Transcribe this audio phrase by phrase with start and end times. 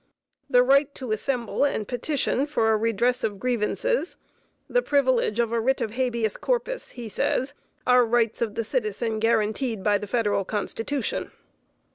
[0.49, 4.17] The right to assemble and petition for a redress of grievances,
[4.67, 7.53] the privilege of the writ of habeas corpus, he says,
[7.85, 11.29] are rights of the citizen guaranteed by the Federal Constitution.